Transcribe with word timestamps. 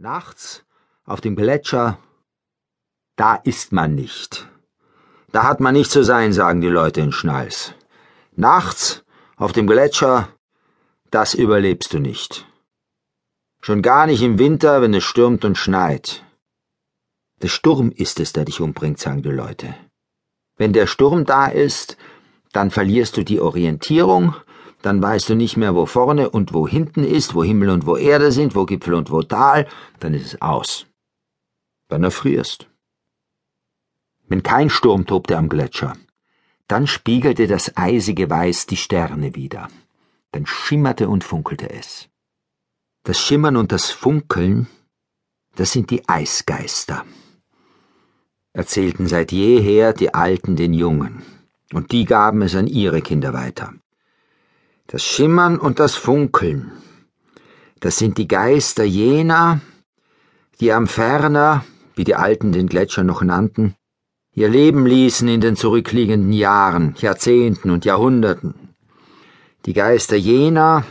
Nachts 0.00 0.64
auf 1.04 1.20
dem 1.20 1.34
Gletscher, 1.34 1.98
da 3.16 3.34
ist 3.34 3.72
man 3.72 3.96
nicht. 3.96 4.48
Da 5.32 5.42
hat 5.42 5.58
man 5.58 5.74
nicht 5.74 5.90
zu 5.90 6.04
sein, 6.04 6.32
sagen 6.32 6.60
die 6.60 6.68
Leute 6.68 7.00
in 7.00 7.10
Schnalls. 7.10 7.74
Nachts 8.36 9.02
auf 9.36 9.50
dem 9.50 9.66
Gletscher, 9.66 10.28
das 11.10 11.34
überlebst 11.34 11.92
du 11.94 11.98
nicht. 11.98 12.46
Schon 13.60 13.82
gar 13.82 14.06
nicht 14.06 14.22
im 14.22 14.38
Winter, 14.38 14.82
wenn 14.82 14.94
es 14.94 15.02
stürmt 15.02 15.44
und 15.44 15.58
schneit. 15.58 16.24
Der 17.42 17.48
Sturm 17.48 17.90
ist 17.90 18.20
es, 18.20 18.32
der 18.32 18.44
dich 18.44 18.60
umbringt, 18.60 19.00
sagen 19.00 19.22
die 19.22 19.30
Leute. 19.30 19.74
Wenn 20.56 20.72
der 20.72 20.86
Sturm 20.86 21.24
da 21.24 21.48
ist, 21.48 21.96
dann 22.52 22.70
verlierst 22.70 23.16
du 23.16 23.24
die 23.24 23.40
Orientierung 23.40 24.36
dann 24.82 25.02
weißt 25.02 25.28
du 25.28 25.34
nicht 25.34 25.56
mehr, 25.56 25.74
wo 25.74 25.86
vorne 25.86 26.30
und 26.30 26.54
wo 26.54 26.68
hinten 26.68 27.04
ist, 27.04 27.34
wo 27.34 27.42
Himmel 27.42 27.70
und 27.70 27.86
wo 27.86 27.96
Erde 27.96 28.30
sind, 28.32 28.54
wo 28.54 28.64
Gipfel 28.64 28.94
und 28.94 29.10
wo 29.10 29.22
Tal, 29.22 29.66
dann 29.98 30.14
ist 30.14 30.26
es 30.26 30.42
aus. 30.42 30.86
Dann 31.88 32.04
erfrierst. 32.04 32.68
Wenn 34.28 34.42
kein 34.42 34.70
Sturm 34.70 35.06
tobte 35.06 35.36
am 35.36 35.48
Gletscher, 35.48 35.94
dann 36.68 36.86
spiegelte 36.86 37.46
das 37.46 37.76
eisige 37.76 38.28
Weiß 38.28 38.66
die 38.66 38.76
Sterne 38.76 39.34
wieder, 39.34 39.68
dann 40.32 40.46
schimmerte 40.46 41.08
und 41.08 41.24
funkelte 41.24 41.70
es. 41.70 42.08
Das 43.04 43.18
Schimmern 43.18 43.56
und 43.56 43.72
das 43.72 43.90
Funkeln, 43.90 44.68
das 45.56 45.72
sind 45.72 45.90
die 45.90 46.06
Eisgeister, 46.08 47.06
erzählten 48.52 49.06
seit 49.06 49.32
jeher 49.32 49.94
die 49.94 50.12
Alten 50.12 50.56
den 50.56 50.74
Jungen, 50.74 51.22
und 51.72 51.90
die 51.92 52.04
gaben 52.04 52.42
es 52.42 52.54
an 52.54 52.66
ihre 52.66 53.00
Kinder 53.00 53.32
weiter. 53.32 53.72
Das 54.90 55.02
Schimmern 55.02 55.58
und 55.58 55.80
das 55.80 55.96
Funkeln, 55.96 56.72
das 57.78 57.98
sind 57.98 58.16
die 58.16 58.26
Geister 58.26 58.84
jener, 58.84 59.60
die 60.60 60.72
am 60.72 60.86
Ferner, 60.86 61.62
wie 61.94 62.04
die 62.04 62.14
Alten 62.14 62.52
den 62.52 62.68
Gletscher 62.68 63.04
noch 63.04 63.20
nannten, 63.20 63.74
ihr 64.32 64.48
Leben 64.48 64.86
ließen 64.86 65.28
in 65.28 65.42
den 65.42 65.56
zurückliegenden 65.56 66.32
Jahren, 66.32 66.94
Jahrzehnten 66.96 67.68
und 67.68 67.84
Jahrhunderten. 67.84 68.54
Die 69.66 69.74
Geister 69.74 70.16
jener, 70.16 70.86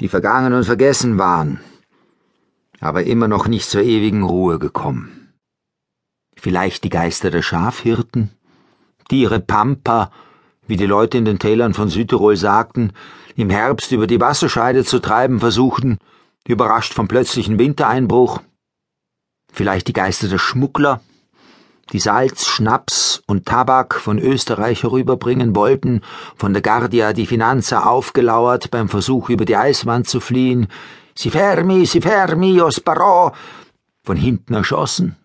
die 0.00 0.08
vergangen 0.08 0.52
und 0.52 0.64
vergessen 0.64 1.16
waren, 1.16 1.60
aber 2.80 3.04
immer 3.04 3.28
noch 3.28 3.46
nicht 3.46 3.70
zur 3.70 3.82
ewigen 3.82 4.24
Ruhe 4.24 4.58
gekommen. 4.58 5.32
Vielleicht 6.34 6.82
die 6.82 6.90
Geister 6.90 7.30
der 7.30 7.42
Schafhirten, 7.42 8.30
die 9.12 9.20
ihre 9.20 9.38
Pampa 9.38 10.10
wie 10.66 10.76
die 10.76 10.86
Leute 10.86 11.18
in 11.18 11.24
den 11.24 11.38
Tälern 11.38 11.74
von 11.74 11.88
Südtirol 11.88 12.36
sagten, 12.36 12.92
im 13.36 13.50
Herbst 13.50 13.92
über 13.92 14.06
die 14.06 14.20
Wasserscheide 14.20 14.84
zu 14.84 15.00
treiben 15.00 15.40
versuchten, 15.40 15.98
überrascht 16.46 16.94
vom 16.94 17.08
plötzlichen 17.08 17.58
Wintereinbruch. 17.58 18.40
Vielleicht 19.52 19.88
die 19.88 19.92
Geister 19.92 20.28
der 20.28 20.38
Schmuggler, 20.38 21.00
die 21.92 21.98
Salz, 21.98 22.46
Schnaps 22.46 23.22
und 23.26 23.46
Tabak 23.46 23.94
von 23.94 24.18
Österreich 24.18 24.82
herüberbringen 24.82 25.54
wollten, 25.54 26.00
von 26.36 26.52
der 26.52 26.62
Guardia 26.62 27.12
di 27.12 27.26
Finanza 27.26 27.84
aufgelauert 27.84 28.70
beim 28.70 28.88
Versuch 28.88 29.28
über 29.28 29.44
die 29.44 29.56
Eiswand 29.56 30.08
zu 30.08 30.20
fliehen, 30.20 30.68
si 31.14 31.30
fermi, 31.30 31.86
si 31.86 32.00
fermi, 32.00 32.60
os 32.60 32.80
parò, 32.80 33.32
von 34.02 34.16
hinten 34.16 34.54
erschossen, 34.54 35.16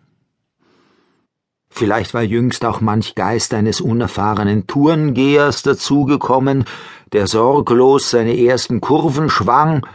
Vielleicht 1.70 2.14
war 2.14 2.22
jüngst 2.22 2.64
auch 2.64 2.80
manch 2.80 3.14
Geist 3.14 3.54
eines 3.54 3.80
unerfahrenen 3.80 4.66
Tourengehers 4.66 5.62
dazugekommen, 5.62 6.64
der 7.12 7.26
sorglos 7.26 8.10
seine 8.10 8.36
ersten 8.36 8.80
Kurven 8.80 9.30
schwang 9.30 9.86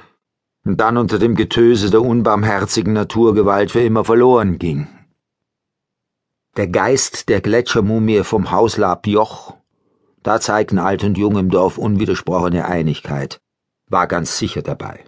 und 0.63 0.79
dann 0.81 0.97
unter 0.97 1.19
dem 1.19 1.35
Getöse 1.35 1.91
der 1.91 2.01
unbarmherzigen 2.01 2.93
Naturgewalt 2.93 3.71
für 3.71 3.81
immer 3.81 4.03
verloren 4.03 4.57
ging. 4.57 4.87
Der 6.57 6.67
Geist 6.67 7.27
der 7.29 7.41
Gletschermumie 7.41 8.23
vom 8.23 8.51
Hauslab 8.51 9.05
Joch, 9.05 9.55
da 10.23 10.39
zeigten 10.39 10.79
Alt 10.79 11.03
und 11.03 11.17
Jung 11.17 11.37
im 11.37 11.49
Dorf 11.49 11.77
unwidersprochene 11.77 12.65
Einigkeit, 12.65 13.41
war 13.89 14.07
ganz 14.07 14.37
sicher 14.37 14.61
dabei 14.61 15.03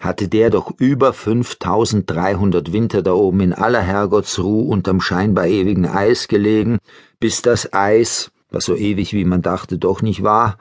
hatte 0.00 0.28
der 0.28 0.50
doch 0.50 0.72
über 0.78 1.12
5300 1.12 2.72
Winter 2.72 3.02
da 3.02 3.12
oben 3.12 3.40
in 3.40 3.52
aller 3.52 3.80
Herrgottsruh 3.80 4.60
unterm 4.60 5.00
scheinbar 5.00 5.46
ewigen 5.46 5.86
Eis 5.86 6.28
gelegen, 6.28 6.78
bis 7.18 7.42
das 7.42 7.72
Eis, 7.72 8.30
was 8.50 8.66
so 8.66 8.76
ewig 8.76 9.12
wie 9.12 9.24
man 9.24 9.42
dachte 9.42 9.78
doch 9.78 10.02
nicht 10.02 10.22
war, 10.22 10.58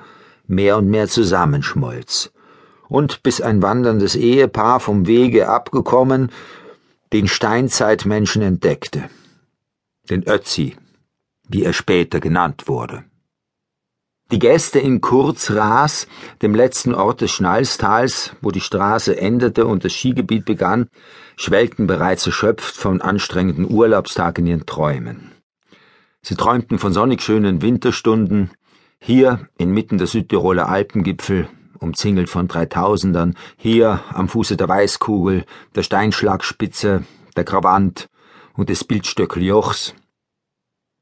mehr 0.48 0.78
und 0.78 0.90
mehr 0.90 1.08
zusammenschmolz. 1.08 2.32
Und 2.88 3.24
bis 3.24 3.42
ein 3.42 3.62
wanderndes 3.62 4.16
Ehepaar 4.16 4.80
vom 4.80 5.08
Wege 5.08 5.50
abgekommen, 5.50 6.32
den 7.14 7.28
Steinzeitmenschen 7.28 8.42
entdeckte. 8.42 9.10
Den 10.10 10.24
Ötzi, 10.28 10.76
wie 11.50 11.64
er 11.64 11.74
später 11.74 12.20
genannt 12.20 12.68
wurde. 12.68 13.04
Die 14.32 14.40
Gäste 14.40 14.80
in 14.80 15.02
Kurzras, 15.02 16.08
dem 16.42 16.56
letzten 16.56 16.96
Ort 16.96 17.22
des 17.22 17.30
Schnalstals, 17.30 18.32
wo 18.42 18.50
die 18.50 18.60
Straße 18.60 19.16
endete 19.16 19.68
und 19.68 19.86
das 19.86 19.94
Skigebiet 19.94 20.46
begann, 20.46 20.90
schwelgten 21.36 21.86
bereits 21.86 22.26
erschöpft 22.26 22.76
vom 22.76 23.04
anstrengenden 23.04 23.70
Urlaubstag 23.70 24.40
in 24.40 24.48
ihren 24.48 24.66
Träumen. 24.66 25.32
Sie 26.24 26.34
träumten 26.34 26.80
von 26.80 26.92
sonnig 26.92 27.22
schönen 27.22 27.62
Winterstunden, 27.62 28.50
hier 29.00 29.48
inmitten 29.60 30.00
der 30.00 30.08
Südtiroler 30.08 30.70
Alpengipfel, 30.70 31.48
umzingelt 31.78 32.28
von 32.28 32.48
Dreitausendern, 32.48 33.36
hier 33.58 34.02
am 34.12 34.28
Fuße 34.28 34.58
der 34.58 34.68
Weißkugel, 34.68 35.46
der 35.76 35.84
Steinschlagspitze, 35.84 37.04
der 37.38 37.44
Krawant 37.44 38.10
und 38.56 38.70
des 38.70 38.86
Bildstöckeljochs, 38.86 39.94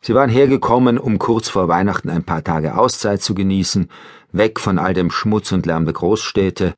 Sie 0.05 0.13
waren 0.13 0.29
hergekommen, 0.29 0.97
um 0.97 1.17
kurz 1.17 1.47
vor 1.47 1.69
Weihnachten 1.69 2.09
ein 2.09 2.25
paar 2.25 2.43
Tage 2.43 2.77
Auszeit 2.77 3.21
zu 3.21 3.33
genießen, 3.33 3.89
weg 4.33 4.59
von 4.59 4.77
all 4.77 4.93
dem 4.93 5.09
Schmutz 5.09 5.53
und 5.53 5.65
Lärm 5.65 5.85
der 5.85 5.93
Großstädte, 5.93 6.73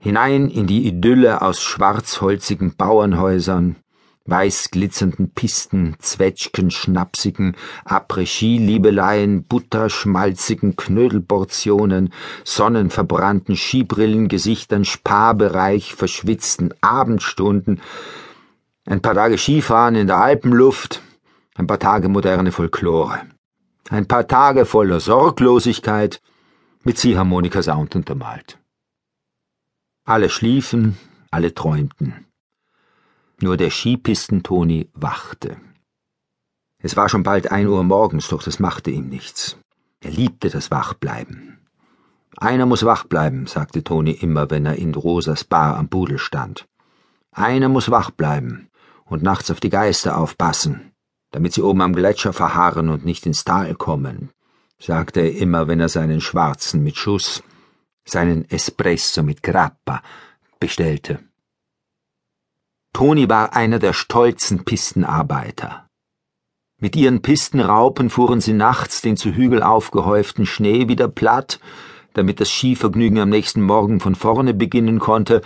hinein 0.00 0.48
in 0.48 0.66
die 0.66 0.88
Idylle 0.88 1.40
aus 1.40 1.62
schwarzholzigen 1.62 2.74
Bauernhäusern, 2.74 3.76
weiß 4.26 4.72
glitzernden 4.72 5.30
Pisten, 5.30 5.94
Zwetschgen, 6.00 6.72
schnapsigen 6.72 7.54
Après-Ski-Liebeleien, 7.84 9.44
butterschmalzigen 9.44 10.74
Knödelportionen, 10.74 12.12
sonnenverbrannten 12.42 13.54
Skibrillengesichtern, 13.54 14.84
Sparbereich, 14.84 15.94
verschwitzten 15.94 16.74
Abendstunden, 16.80 17.80
ein 18.84 19.00
paar 19.00 19.14
Tage 19.14 19.38
Skifahren 19.38 19.94
in 19.94 20.08
der 20.08 20.16
Alpenluft, 20.16 21.02
ein 21.58 21.66
paar 21.66 21.80
Tage 21.80 22.08
moderne 22.08 22.52
Folklore, 22.52 23.26
ein 23.90 24.06
paar 24.06 24.28
Tage 24.28 24.64
voller 24.64 25.00
Sorglosigkeit 25.00 26.22
mit 26.84 26.98
Ziehharmonika-Sound 26.98 27.96
untermalt. 27.96 28.58
Alle 30.04 30.30
schliefen, 30.30 30.96
alle 31.32 31.52
träumten. 31.52 32.26
Nur 33.40 33.56
der 33.56 33.70
Skipisten-Toni 33.70 34.88
wachte. 34.94 35.56
Es 36.80 36.96
war 36.96 37.08
schon 37.08 37.24
bald 37.24 37.50
ein 37.50 37.66
Uhr 37.66 37.82
morgens, 37.82 38.28
doch 38.28 38.42
das 38.42 38.60
machte 38.60 38.92
ihm 38.92 39.08
nichts. 39.08 39.58
Er 40.00 40.12
liebte 40.12 40.50
das 40.50 40.70
Wachbleiben. 40.70 41.58
Einer 42.36 42.66
muss 42.66 42.84
wach 42.84 43.04
bleiben, 43.04 43.48
sagte 43.48 43.82
Toni 43.82 44.12
immer, 44.12 44.48
wenn 44.50 44.64
er 44.64 44.76
in 44.76 44.94
Rosas 44.94 45.42
Bar 45.42 45.76
am 45.76 45.88
Pudel 45.88 46.18
stand. 46.18 46.68
Einer 47.32 47.68
muss 47.68 47.90
wach 47.90 48.12
bleiben 48.12 48.68
und 49.06 49.24
nachts 49.24 49.50
auf 49.50 49.58
die 49.58 49.70
Geister 49.70 50.16
aufpassen, 50.18 50.92
damit 51.30 51.52
sie 51.52 51.62
oben 51.62 51.82
am 51.82 51.94
Gletscher 51.94 52.32
verharren 52.32 52.88
und 52.88 53.04
nicht 53.04 53.26
ins 53.26 53.44
Tal 53.44 53.74
kommen, 53.74 54.30
sagte 54.78 55.20
er 55.20 55.36
immer, 55.36 55.68
wenn 55.68 55.80
er 55.80 55.88
seinen 55.88 56.20
Schwarzen 56.20 56.82
mit 56.82 56.96
Schuss, 56.96 57.42
seinen 58.04 58.48
Espresso 58.50 59.22
mit 59.22 59.42
Grappa 59.42 60.02
bestellte. 60.60 61.20
Toni 62.92 63.28
war 63.28 63.54
einer 63.54 63.78
der 63.78 63.92
stolzen 63.92 64.64
Pistenarbeiter. 64.64 65.88
Mit 66.80 66.96
ihren 66.96 67.22
Pistenraupen 67.22 68.08
fuhren 68.08 68.40
sie 68.40 68.52
nachts 68.52 69.02
den 69.02 69.16
zu 69.16 69.34
Hügel 69.34 69.62
aufgehäuften 69.62 70.46
Schnee 70.46 70.88
wieder 70.88 71.08
platt, 71.08 71.60
damit 72.14 72.40
das 72.40 72.50
Skivergnügen 72.50 73.18
am 73.18 73.28
nächsten 73.28 73.62
Morgen 73.62 74.00
von 74.00 74.14
vorne 74.14 74.54
beginnen 74.54 74.98
konnte, 74.98 75.42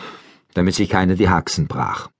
damit 0.54 0.74
sich 0.74 0.88
keiner 0.88 1.14
die 1.14 1.30
Haxen 1.30 1.66
brach. 1.68 2.10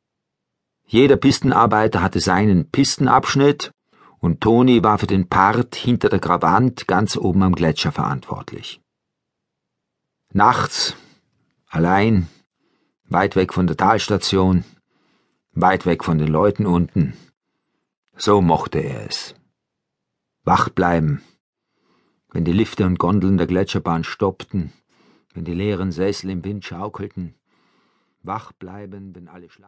Jeder 0.93 1.17
Pistenarbeiter 1.17 2.03
hatte 2.03 2.21
seinen 2.21 2.71
Pistenabschnitt 2.71 3.73
und 4.19 4.43
Toni 4.43 4.85
war 4.85 4.99
für 4.99 5.06
den 5.06 5.27
Part 5.27 5.75
hinter 5.75 6.11
der 6.11 6.19
Gravant 6.19 6.87
ganz 6.87 7.17
oben 7.17 7.43
am 7.43 7.55
Gletscher 7.55 7.93
verantwortlich. 7.93 8.83
Nachts, 10.35 10.94
allein, 11.67 12.29
weit 13.05 13.37
weg 13.37 13.55
von 13.55 13.67
der 13.67 13.79
Talstation, 13.79 14.65
weit 15.53 15.87
weg 15.87 16.05
von 16.05 16.19
den 16.19 16.29
Leuten 16.29 16.67
unten, 16.67 17.15
so 18.15 18.43
mochte 18.43 18.81
er 18.81 19.09
es. 19.09 19.35
Wach 20.45 20.69
bleiben, 20.69 21.23
wenn 22.33 22.45
die 22.45 22.53
Lifte 22.53 22.85
und 22.85 22.99
Gondeln 22.99 23.38
der 23.38 23.47
Gletscherbahn 23.47 24.05
stoppten, 24.05 24.75
wenn 25.33 25.47
die 25.47 25.55
leeren 25.55 25.91
Sessel 25.91 26.29
im 26.29 26.45
Wind 26.45 26.67
schaukelten, 26.67 27.35
wach 28.23 28.53
bleiben, 28.53 29.15
wenn 29.15 29.29
alle 29.29 29.49
schlafen. 29.49 29.61